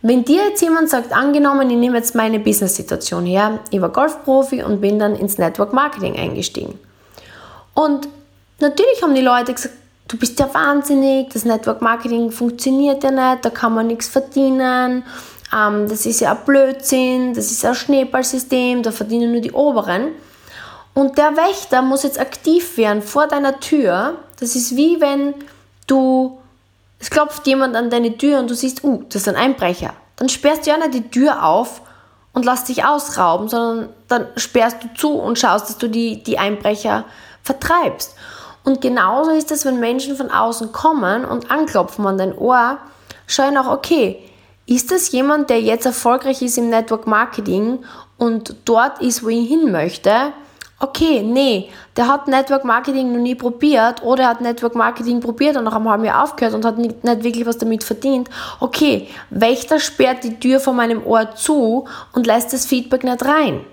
wenn 0.00 0.24
dir 0.24 0.50
jetzt 0.50 0.62
jemand 0.62 0.90
sagt, 0.90 1.12
angenommen, 1.12 1.68
ich 1.68 1.78
nehme 1.78 1.96
jetzt 1.96 2.14
meine 2.14 2.38
Business-Situation 2.38 3.26
her, 3.26 3.58
ich 3.72 3.80
war 3.80 3.88
Golfprofi 3.88 4.62
und 4.62 4.80
bin 4.80 5.00
dann 5.00 5.16
ins 5.16 5.36
Network 5.36 5.72
Marketing 5.72 6.14
eingestiegen. 6.14 6.78
Und 7.74 8.06
natürlich 8.60 9.02
haben 9.02 9.16
die 9.16 9.20
Leute 9.20 9.52
gesagt, 9.52 9.74
du 10.08 10.16
bist 10.16 10.40
ja 10.40 10.52
wahnsinnig, 10.52 11.28
das 11.32 11.44
Network 11.44 11.82
Marketing 11.82 12.30
funktioniert 12.30 13.04
ja 13.04 13.10
nicht, 13.10 13.44
da 13.44 13.50
kann 13.50 13.74
man 13.74 13.86
nichts 13.86 14.08
verdienen, 14.08 15.04
ähm, 15.54 15.88
das 15.88 16.06
ist 16.06 16.20
ja 16.20 16.32
ein 16.32 16.44
Blödsinn, 16.44 17.34
das 17.34 17.50
ist 17.50 17.64
ein 17.64 17.74
Schneeballsystem, 17.74 18.82
da 18.82 18.90
verdienen 18.90 19.32
nur 19.32 19.40
die 19.40 19.52
Oberen. 19.52 20.12
Und 20.94 21.16
der 21.16 21.36
Wächter 21.36 21.82
muss 21.82 22.02
jetzt 22.02 22.18
aktiv 22.18 22.76
werden 22.76 23.02
vor 23.02 23.28
deiner 23.28 23.60
Tür. 23.60 24.16
Das 24.40 24.56
ist 24.56 24.74
wie 24.74 25.00
wenn 25.00 25.34
du, 25.86 26.38
es 26.98 27.08
klopft 27.08 27.46
jemand 27.46 27.76
an 27.76 27.88
deine 27.88 28.18
Tür 28.18 28.40
und 28.40 28.50
du 28.50 28.54
siehst, 28.54 28.82
uh, 28.82 29.04
das 29.08 29.22
ist 29.22 29.28
ein 29.28 29.36
Einbrecher. 29.36 29.92
Dann 30.16 30.28
sperrst 30.28 30.66
du 30.66 30.70
ja 30.70 30.76
nicht 30.76 30.94
die 30.94 31.08
Tür 31.08 31.44
auf 31.44 31.82
und 32.32 32.44
lass 32.44 32.64
dich 32.64 32.84
ausrauben, 32.84 33.48
sondern 33.48 33.90
dann 34.08 34.26
sperrst 34.36 34.82
du 34.82 34.88
zu 34.94 35.12
und 35.12 35.38
schaust, 35.38 35.68
dass 35.68 35.78
du 35.78 35.88
die, 35.88 36.22
die 36.22 36.38
Einbrecher 36.38 37.04
vertreibst. 37.44 38.14
Und 38.68 38.82
genauso 38.82 39.30
ist 39.30 39.50
es, 39.50 39.64
wenn 39.64 39.80
Menschen 39.80 40.14
von 40.14 40.30
außen 40.30 40.72
kommen 40.72 41.24
und 41.24 41.50
anklopfen 41.50 42.06
an 42.06 42.18
dein 42.18 42.36
Ohr, 42.36 42.76
schau 43.26 43.50
nach, 43.50 43.66
okay, 43.66 44.18
ist 44.66 44.90
das 44.90 45.10
jemand, 45.10 45.48
der 45.48 45.62
jetzt 45.62 45.86
erfolgreich 45.86 46.42
ist 46.42 46.58
im 46.58 46.68
Network 46.68 47.06
Marketing 47.06 47.78
und 48.18 48.54
dort 48.66 49.00
ist, 49.00 49.24
wo 49.24 49.30
ich 49.30 49.48
hin 49.48 49.72
möchte? 49.72 50.34
Okay, 50.80 51.22
nee, 51.22 51.70
der 51.96 52.08
hat 52.08 52.28
Network 52.28 52.66
Marketing 52.66 53.10
noch 53.10 53.22
nie 53.22 53.34
probiert 53.34 54.02
oder 54.02 54.24
er 54.24 54.28
hat 54.28 54.42
Network 54.42 54.74
Marketing 54.74 55.20
probiert 55.20 55.56
und 55.56 55.64
nach 55.64 55.74
einem 55.74 55.88
halben 55.88 56.04
Jahr 56.04 56.24
aufgehört 56.24 56.52
und 56.52 56.66
hat 56.66 56.76
nicht, 56.76 57.02
nicht 57.02 57.24
wirklich 57.24 57.46
was 57.46 57.56
damit 57.56 57.82
verdient. 57.84 58.28
Okay, 58.60 59.08
Wächter 59.30 59.80
sperrt 59.80 60.24
die 60.24 60.38
Tür 60.38 60.60
von 60.60 60.76
meinem 60.76 61.06
Ohr 61.06 61.34
zu 61.34 61.88
und 62.12 62.26
lässt 62.26 62.52
das 62.52 62.66
Feedback 62.66 63.02
nicht 63.02 63.24
rein. 63.24 63.64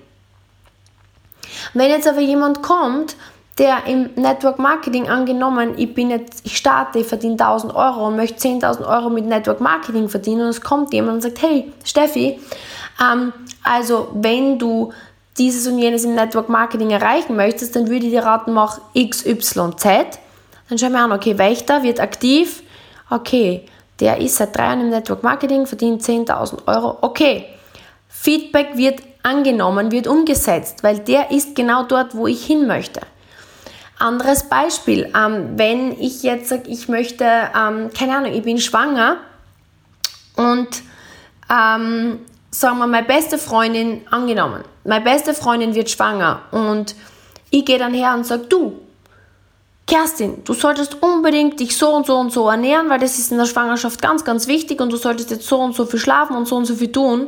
Wenn 1.74 1.90
jetzt 1.90 2.08
aber 2.08 2.22
jemand 2.22 2.62
kommt, 2.62 3.18
der 3.58 3.86
im 3.88 4.10
Network 4.16 4.60
Marketing 4.60 5.08
angenommen, 5.08 5.76
ich 5.78 5.94
bin 5.94 6.10
jetzt, 6.10 6.46
ich 6.46 6.58
starte, 6.58 7.00
ich 7.00 7.08
verdiene 7.08 7.34
1000 7.34 7.74
Euro 7.74 8.08
und 8.08 8.18
möchte 8.18 8.48
10.000 8.48 8.86
Euro 8.86 9.10
mit 9.10 9.26
Network 9.26 9.62
Marketing 9.62 10.10
verdienen 10.10 10.42
und 10.42 10.50
es 10.50 10.62
kommt 10.62 10.94
jemand 10.94 11.16
und 11.16 11.22
sagt, 11.22 11.42
hey 11.42 11.72
Steffi, 11.84 12.40
ähm, 13.02 13.32
also 13.64 14.10
wenn 14.14 14.60
du 14.60 14.92
dieses 15.38 15.68
und 15.68 15.80
jenes 15.80 16.04
im 16.04 16.16
Network 16.16 16.50
Marketing 16.50 16.92
erreichen 16.92 17.36
möchtest, 17.36 17.76
dann 17.76 17.88
würde 17.88 18.06
ich 18.06 18.12
dir 18.12 18.24
raten, 18.24 18.54
mach 18.54 18.80
X, 18.94 19.26
Y, 19.26 19.78
Z. 19.78 20.20
Dann 20.70 20.78
schauen 20.78 20.94
wir 20.94 21.00
an, 21.00 21.12
okay, 21.12 21.38
Wächter 21.38 21.84
wird 21.84 22.00
aktiv, 22.00 22.64
okay, 23.10 23.66
der 24.00 24.18
ist 24.18 24.36
seit 24.36 24.56
drei 24.56 24.64
Jahren 24.64 24.82
im 24.82 24.90
Network 24.90 25.24
Marketing, 25.24 25.66
verdient 25.66 26.02
10.000 26.02 26.68
Euro, 26.68 26.98
okay. 27.02 27.46
Feedback 28.10 28.76
wird 28.76 29.02
angenommen, 29.24 29.92
wird 29.92 30.08
umgesetzt, 30.08 30.84
weil 30.84 31.00
der 31.00 31.32
ist 31.32 31.56
genau 31.56 31.84
dort, 31.84 32.16
wo 32.16 32.28
ich 32.28 32.46
hin 32.46 32.68
möchte. 32.68 33.02
Anderes 33.98 34.50
Beispiel, 34.50 35.12
ähm, 35.16 35.58
wenn 35.58 35.92
ich 36.00 36.24
jetzt 36.24 36.50
sage, 36.50 36.64
ich 36.68 36.90
möchte, 36.90 37.24
ähm, 37.24 37.90
keine 37.98 38.18
Ahnung, 38.18 38.34
ich 38.34 38.44
bin 38.44 38.60
schwanger 38.60 39.18
und 40.36 40.68
ähm, 41.50 42.20
sagen 42.52 42.78
wir, 42.78 42.88
meine 42.88 43.06
beste 43.06 43.38
Freundin, 43.38 44.02
angenommen, 44.12 44.64
meine 44.84 45.04
beste 45.04 45.34
Freundin 45.34 45.76
wird 45.76 45.90
schwanger 45.90 46.42
und 46.52 46.96
ich 47.52 47.64
gehe 47.64 47.80
dann 47.80 47.94
her 47.94 48.14
und 48.16 48.26
sage, 48.26 48.44
du, 48.50 48.82
Kerstin, 49.88 50.44
du 50.44 50.54
solltest 50.54 51.02
unbedingt 51.02 51.60
dich 51.60 51.78
so 51.78 51.90
und 51.92 52.06
so 52.08 52.18
und 52.18 52.34
so 52.34 52.50
ernähren, 52.50 52.90
weil 52.90 53.00
das 53.00 53.18
ist 53.20 53.32
in 53.32 53.38
der 53.38 53.46
Schwangerschaft 53.46 54.02
ganz, 54.02 54.26
ganz 54.26 54.48
wichtig 54.48 54.82
und 54.82 54.92
du 54.92 54.98
solltest 54.98 55.30
jetzt 55.30 55.48
so 55.48 55.60
und 55.60 55.76
so 55.76 55.86
viel 55.86 56.00
schlafen 56.00 56.36
und 56.36 56.48
so 56.48 56.56
und 56.56 56.66
so 56.66 56.76
viel 56.76 56.92
tun, 56.92 57.28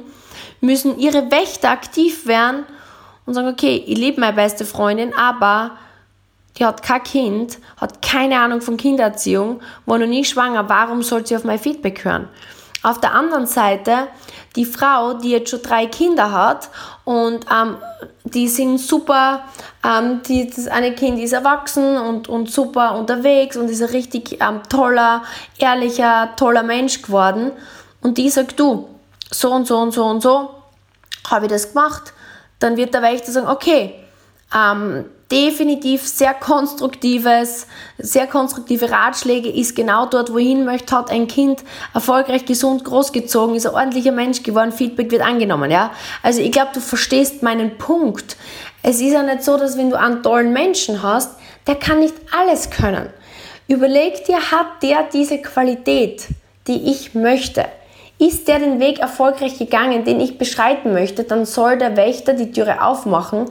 müssen 0.60 0.98
ihre 0.98 1.32
Wächter 1.32 1.70
aktiv 1.70 2.26
werden 2.26 2.66
und 3.26 3.36
sagen, 3.36 3.48
okay, 3.48 3.84
ich 3.86 3.98
liebe 3.98 4.20
meine 4.20 4.36
beste 4.36 4.66
Freundin, 4.66 5.16
aber 5.16 5.78
die 6.58 6.66
hat 6.66 6.84
kein 6.84 7.04
Kind, 7.04 7.60
hat 7.78 8.02
keine 8.02 8.40
Ahnung 8.40 8.62
von 8.62 8.78
Kindererziehung, 8.78 9.62
war 9.86 9.98
noch 9.98 10.08
nie 10.08 10.26
schwanger, 10.26 10.68
warum 10.68 11.04
soll 11.04 11.26
sie 11.26 11.36
auf 11.36 11.44
mein 11.44 11.60
Feedback 11.60 12.04
hören? 12.04 12.28
Auf 12.84 13.00
der 13.00 13.14
anderen 13.14 13.48
Seite, 13.48 14.08
die 14.56 14.66
Frau, 14.66 15.14
die 15.14 15.32
jetzt 15.32 15.50
schon 15.50 15.62
drei 15.62 15.88
Kinder 15.88 16.32
hat 16.32 16.70
und 17.06 17.46
ähm, 17.52 17.78
die 18.24 18.48
sind 18.48 18.80
super, 18.80 19.44
ähm, 19.84 20.22
die, 20.28 20.50
das 20.50 20.68
eine 20.68 20.94
Kind 20.94 21.20
ist 21.20 21.34
erwachsen 21.34 21.98
und, 21.98 22.28
und 22.28 22.52
super 22.52 22.96
unterwegs 22.96 23.58
und 23.58 23.70
ist 23.70 23.82
ein 23.82 23.90
richtig 23.90 24.42
ähm, 24.42 24.62
toller, 24.70 25.24
ehrlicher, 25.58 26.30
toller 26.36 26.64
Mensch 26.64 27.02
geworden. 27.02 27.52
Und 28.02 28.18
die 28.18 28.30
sagt, 28.30 28.60
du, 28.60 28.88
so 29.32 29.52
und 29.52 29.68
so 29.68 29.78
und 29.78 29.92
so 29.92 30.06
und 30.06 30.22
so 30.22 30.50
habe 31.30 31.46
ich 31.46 31.52
das 31.52 31.74
gemacht. 31.74 32.14
Dann 32.60 32.78
wird 32.78 32.94
der 32.94 33.02
Wächter 33.02 33.32
sagen, 33.32 33.48
okay, 33.48 33.96
ähm, 34.56 35.06
definitiv 35.31 36.07
sehr 36.07 36.34
konstruktives, 36.34 37.67
sehr 37.98 38.27
konstruktive 38.27 38.89
Ratschläge, 38.89 39.50
ist 39.50 39.75
genau 39.75 40.05
dort, 40.05 40.31
wohin 40.31 40.63
möchte, 40.63 40.96
hat 40.96 41.12
ein 41.12 41.27
Kind 41.27 41.63
erfolgreich, 41.93 42.46
gesund, 42.46 42.86
großgezogen, 42.86 43.55
ist 43.55 43.67
ein 43.67 43.74
ordentlicher 43.74 44.13
Mensch 44.13 44.43
geworden, 44.43 44.72
Feedback 44.72 45.12
wird 45.12 45.22
angenommen, 45.22 45.69
ja. 45.69 45.91
Also 46.24 46.41
ich 46.41 46.51
glaube, 46.51 46.72
du 46.74 46.79
verstehst 46.79 47.43
meinen 47.43 47.77
Punkt. 47.77 48.38
Es 48.84 49.01
ist 49.01 49.12
ja 49.12 49.24
nicht 49.24 49.43
so, 49.43 49.57
dass 49.57 49.77
wenn 49.77 49.89
du 49.89 50.00
einen 50.00 50.24
tollen 50.24 50.53
Menschen 50.53 51.03
hast, 51.03 51.31
der 51.67 51.75
kann 51.75 52.00
nicht 52.00 52.15
alles 52.38 52.69
können. 52.69 53.10
Überleg 53.67 54.24
dir, 54.25 54.38
hat 54.51 54.81
der 54.81 55.03
diese 55.12 55.41
Qualität, 55.41 56.27
die 56.67 56.89
ich 56.89 57.13
möchte? 57.13 57.65
Ist 58.17 58.48
der 58.48 58.60
den 58.60 58.79
Weg 58.79 59.00
erfolgreich 59.00 59.60
gegangen, 59.60 60.05
den 60.05 60.22
ich 60.22 60.38
beschreiten 60.38 60.93
möchte, 60.93 61.25
dann 61.25 61.46
soll 61.46 61.77
der 61.77 61.98
Wächter 61.98 62.34
die 62.34 62.51
Türe 62.51 62.81
aufmachen 62.81 63.48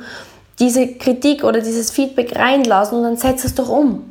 diese 0.58 0.94
Kritik 0.94 1.44
oder 1.44 1.60
dieses 1.60 1.90
Feedback 1.90 2.36
reinlassen 2.36 2.98
und 2.98 3.04
dann 3.04 3.16
setz 3.16 3.44
es 3.44 3.54
doch 3.54 3.68
um. 3.68 4.10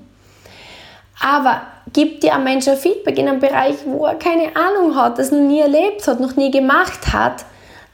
Aber 1.20 1.62
gib 1.94 2.22
dir 2.22 2.36
ein 2.36 2.44
Mensch 2.44 2.68
ein 2.68 2.78
Feedback 2.78 3.18
in 3.18 3.28
einem 3.28 3.40
Bereich, 3.40 3.78
wo 3.86 4.06
er 4.06 4.16
keine 4.16 4.56
Ahnung 4.56 4.96
hat, 4.96 5.18
das 5.18 5.32
noch 5.32 5.40
nie 5.40 5.60
erlebt 5.60 6.08
hat, 6.08 6.20
noch 6.20 6.36
nie 6.36 6.52
gemacht 6.52 7.14
hat, 7.14 7.46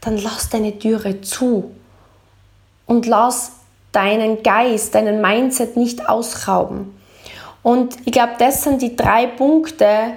dann 0.01 0.17
lass 0.17 0.49
deine 0.49 0.77
Türe 0.77 1.21
zu 1.21 1.71
und 2.87 3.05
lass 3.05 3.53
deinen 3.91 4.41
Geist, 4.43 4.95
deinen 4.95 5.21
Mindset 5.21 5.77
nicht 5.77 6.09
ausrauben. 6.09 6.95
Und 7.63 7.95
ich 8.05 8.11
glaube, 8.11 8.33
das 8.39 8.63
sind 8.63 8.81
die 8.81 8.95
drei 8.95 9.27
Punkte, 9.27 10.13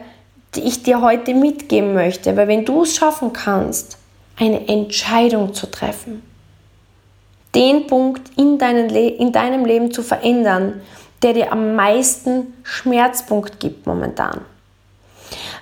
die 0.54 0.62
ich 0.62 0.82
dir 0.82 1.02
heute 1.02 1.34
mitgeben 1.34 1.94
möchte. 1.94 2.36
Weil 2.36 2.48
wenn 2.48 2.64
du 2.64 2.82
es 2.82 2.96
schaffen 2.96 3.32
kannst, 3.32 3.98
eine 4.38 4.66
Entscheidung 4.68 5.52
zu 5.52 5.70
treffen, 5.70 6.22
den 7.54 7.86
Punkt 7.86 8.30
in, 8.36 8.58
deinen 8.58 8.90
in 8.90 9.32
deinem 9.32 9.64
Leben 9.64 9.92
zu 9.92 10.02
verändern, 10.02 10.82
der 11.22 11.32
dir 11.32 11.52
am 11.52 11.74
meisten 11.74 12.54
Schmerzpunkt 12.62 13.60
gibt 13.60 13.86
momentan. 13.86 14.40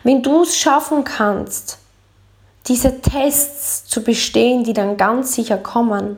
Wenn 0.02 0.22
du 0.22 0.42
es 0.42 0.56
schaffen 0.56 1.04
kannst, 1.04 1.78
diese 2.66 3.00
Tests 3.00 3.86
zu 3.86 4.02
bestehen, 4.02 4.64
die 4.64 4.72
dann 4.72 4.96
ganz 4.96 5.34
sicher 5.34 5.58
kommen, 5.58 6.16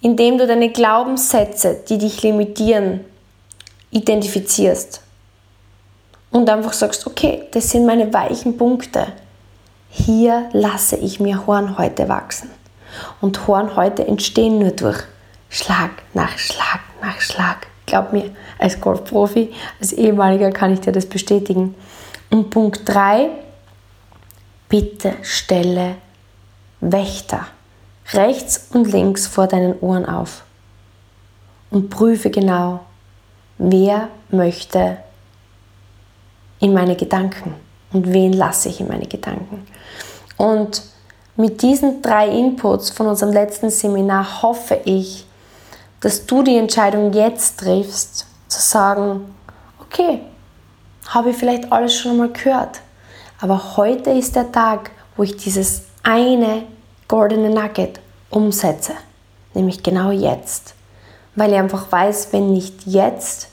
indem 0.00 0.38
du 0.38 0.46
deine 0.46 0.70
Glaubenssätze, 0.70 1.80
die 1.88 1.98
dich 1.98 2.22
limitieren, 2.22 3.04
identifizierst 3.90 5.02
und 6.30 6.48
einfach 6.48 6.72
sagst, 6.72 7.06
okay, 7.06 7.44
das 7.50 7.70
sind 7.70 7.86
meine 7.86 8.12
weichen 8.12 8.56
Punkte. 8.56 9.12
Hier 9.90 10.48
lasse 10.52 10.96
ich 10.96 11.20
mir 11.20 11.46
Horn 11.46 11.76
heute 11.76 12.08
wachsen. 12.08 12.50
Und 13.20 13.46
Hornhäute 13.46 14.06
entstehen 14.06 14.58
nur 14.58 14.70
durch 14.70 15.02
Schlag 15.48 15.90
nach 16.14 16.38
Schlag 16.38 16.80
nach 17.00 17.20
Schlag. 17.20 17.66
Glaub 17.86 18.12
mir, 18.12 18.30
als 18.58 18.80
Golfprofi, 18.80 19.52
als 19.80 19.92
ehemaliger 19.92 20.50
kann 20.50 20.72
ich 20.72 20.80
dir 20.80 20.92
das 20.92 21.06
bestätigen. 21.06 21.74
Und 22.30 22.50
Punkt 22.50 22.82
3, 22.84 23.30
bitte 24.68 25.14
stelle 25.22 25.96
Wächter 26.80 27.46
rechts 28.12 28.68
und 28.72 28.90
links 28.90 29.26
vor 29.26 29.46
deinen 29.46 29.78
Ohren 29.80 30.06
auf 30.06 30.42
und 31.70 31.90
prüfe 31.90 32.30
genau, 32.30 32.80
wer 33.58 34.08
möchte 34.30 34.98
in 36.58 36.72
meine 36.72 36.96
Gedanken 36.96 37.54
und 37.92 38.12
wen 38.12 38.32
lasse 38.32 38.68
ich 38.68 38.80
in 38.80 38.88
meine 38.88 39.06
Gedanken. 39.06 39.66
Und 40.36 40.82
mit 41.36 41.62
diesen 41.62 42.02
drei 42.02 42.28
Inputs 42.28 42.90
von 42.90 43.06
unserem 43.06 43.32
letzten 43.32 43.70
Seminar 43.70 44.42
hoffe 44.42 44.80
ich, 44.84 45.26
dass 46.00 46.26
du 46.26 46.42
die 46.42 46.56
Entscheidung 46.56 47.12
jetzt 47.12 47.60
triffst, 47.60 48.26
zu 48.48 48.60
sagen, 48.60 49.34
okay, 49.80 50.20
habe 51.08 51.30
ich 51.30 51.36
vielleicht 51.36 51.70
alles 51.72 51.94
schon 51.94 52.12
einmal 52.12 52.30
gehört, 52.30 52.80
aber 53.40 53.76
heute 53.76 54.10
ist 54.10 54.36
der 54.36 54.50
Tag, 54.50 54.90
wo 55.16 55.22
ich 55.22 55.36
dieses 55.36 55.82
eine 56.02 56.64
goldene 57.08 57.50
Nugget 57.50 58.00
umsetze, 58.30 58.92
nämlich 59.54 59.82
genau 59.82 60.10
jetzt, 60.10 60.74
weil 61.34 61.52
ich 61.52 61.58
einfach 61.58 61.90
weiß, 61.90 62.28
wenn 62.32 62.52
nicht 62.52 62.86
jetzt, 62.86 63.48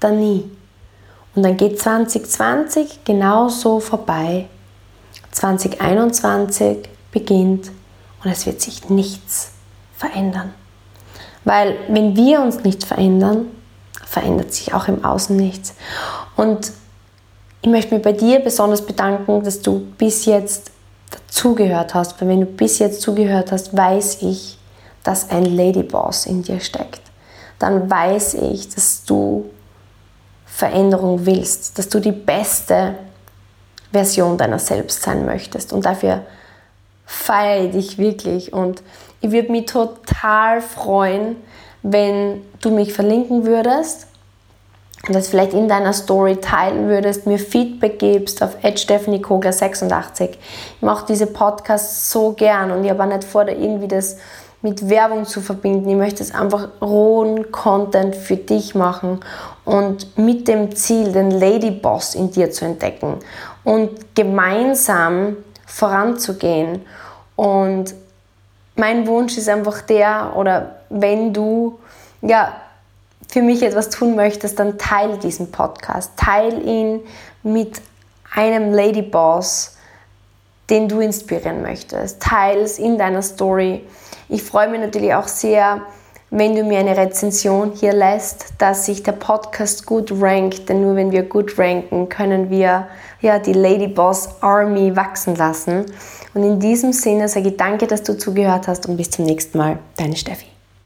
dann 0.00 0.20
nie. 0.20 0.50
Und 1.34 1.42
dann 1.42 1.56
geht 1.56 1.80
2020 1.80 3.04
genauso 3.04 3.80
vorbei. 3.80 4.46
2021 5.32 6.88
beginnt 7.14 7.70
und 8.22 8.30
es 8.30 8.44
wird 8.44 8.60
sich 8.60 8.90
nichts 8.90 9.52
verändern. 9.96 10.52
Weil 11.44 11.76
wenn 11.88 12.16
wir 12.16 12.42
uns 12.42 12.64
nicht 12.64 12.84
verändern, 12.84 13.46
verändert 14.06 14.52
sich 14.52 14.74
auch 14.74 14.88
im 14.88 15.04
Außen 15.04 15.34
nichts. 15.36 15.74
Und 16.36 16.72
ich 17.62 17.70
möchte 17.70 17.94
mich 17.94 18.02
bei 18.02 18.12
dir 18.12 18.40
besonders 18.40 18.84
bedanken, 18.84 19.42
dass 19.42 19.62
du 19.62 19.80
bis 19.96 20.26
jetzt 20.26 20.70
dazugehört 21.10 21.94
hast. 21.94 22.20
Weil 22.20 22.28
wenn 22.28 22.40
du 22.40 22.46
bis 22.46 22.78
jetzt 22.78 23.00
zugehört 23.00 23.52
hast, 23.52 23.74
weiß 23.74 24.18
ich, 24.22 24.58
dass 25.02 25.30
ein 25.30 25.44
Ladyboss 25.44 26.26
in 26.26 26.42
dir 26.42 26.60
steckt. 26.60 27.00
Dann 27.58 27.90
weiß 27.90 28.34
ich, 28.34 28.68
dass 28.68 29.04
du 29.04 29.50
Veränderung 30.46 31.26
willst, 31.26 31.78
dass 31.78 31.88
du 31.88 32.00
die 32.00 32.12
beste 32.12 32.94
Version 33.92 34.36
deiner 34.36 34.58
selbst 34.58 35.02
sein 35.02 35.24
möchtest. 35.24 35.72
Und 35.72 35.84
dafür 35.84 36.22
feiere 37.06 37.68
dich 37.68 37.98
wirklich 37.98 38.52
und 38.52 38.82
ich 39.20 39.30
würde 39.32 39.52
mich 39.52 39.66
total 39.66 40.60
freuen, 40.60 41.36
wenn 41.82 42.42
du 42.60 42.70
mich 42.70 42.92
verlinken 42.92 43.46
würdest 43.46 44.06
und 45.06 45.14
das 45.14 45.28
vielleicht 45.28 45.52
in 45.52 45.68
deiner 45.68 45.92
Story 45.92 46.36
teilen 46.36 46.88
würdest, 46.88 47.26
mir 47.26 47.38
Feedback 47.38 47.98
gibst 47.98 48.42
auf 48.42 48.56
Kogler86. 48.62 50.30
Ich 50.76 50.82
mache 50.82 51.04
diese 51.06 51.26
Podcasts 51.26 52.10
so 52.10 52.32
gern 52.32 52.70
und 52.70 52.84
ich 52.84 52.90
habe 52.90 53.02
auch 53.02 53.08
nicht 53.08 53.24
vor, 53.24 53.44
da 53.44 53.52
irgendwie 53.52 53.88
das 53.88 54.16
mit 54.62 54.88
Werbung 54.88 55.26
zu 55.26 55.42
verbinden. 55.42 55.90
Ich 55.90 55.96
möchte 55.96 56.22
es 56.22 56.34
einfach 56.34 56.68
rohen 56.80 57.52
Content 57.52 58.16
für 58.16 58.36
dich 58.36 58.74
machen 58.74 59.20
und 59.66 60.16
mit 60.16 60.48
dem 60.48 60.74
Ziel, 60.74 61.12
den 61.12 61.30
Ladyboss 61.30 62.14
in 62.14 62.30
dir 62.30 62.50
zu 62.50 62.64
entdecken 62.64 63.18
und 63.62 64.14
gemeinsam 64.14 65.36
voranzugehen. 65.66 66.82
Und 67.36 67.94
mein 68.76 69.06
Wunsch 69.06 69.36
ist 69.36 69.48
einfach 69.48 69.82
der, 69.82 70.32
oder 70.36 70.76
wenn 70.90 71.32
du 71.32 71.78
ja, 72.22 72.54
für 73.28 73.42
mich 73.42 73.62
etwas 73.62 73.90
tun 73.90 74.16
möchtest, 74.16 74.58
dann 74.58 74.78
teile 74.78 75.18
diesen 75.18 75.50
Podcast. 75.50 76.12
Teile 76.16 76.60
ihn 76.60 77.00
mit 77.42 77.80
einem 78.34 78.72
Ladyboss, 78.72 79.76
den 80.70 80.88
du 80.88 81.00
inspirieren 81.00 81.62
möchtest. 81.62 82.22
Teile 82.22 82.62
es 82.62 82.78
in 82.78 82.96
deiner 82.98 83.22
Story. 83.22 83.84
Ich 84.28 84.42
freue 84.42 84.68
mich 84.68 84.80
natürlich 84.80 85.14
auch 85.14 85.28
sehr, 85.28 85.82
wenn 86.30 86.56
du 86.56 86.64
mir 86.64 86.78
eine 86.78 86.96
Rezension 86.96 87.72
hier 87.72 87.92
lässt, 87.92 88.54
dass 88.58 88.86
sich 88.86 89.02
der 89.02 89.12
Podcast 89.12 89.86
gut 89.86 90.10
rankt, 90.20 90.68
denn 90.68 90.82
nur 90.82 90.96
wenn 90.96 91.12
wir 91.12 91.24
gut 91.24 91.58
ranken, 91.58 92.08
können 92.08 92.50
wir 92.50 92.88
ja 93.24 93.38
die 93.38 93.52
Ladyboss 93.52 94.28
Army 94.40 94.94
wachsen 94.94 95.34
lassen. 95.34 95.86
Und 96.34 96.44
in 96.44 96.60
diesem 96.60 96.92
Sinne 96.92 97.28
sage 97.28 97.48
ich 97.48 97.56
danke, 97.56 97.86
dass 97.86 98.02
du 98.02 98.16
zugehört 98.16 98.68
hast 98.68 98.86
und 98.86 98.96
bis 98.96 99.10
zum 99.10 99.24
nächsten 99.24 99.58
Mal. 99.58 99.78
Deine 99.96 100.16
Steffi. 100.16 100.53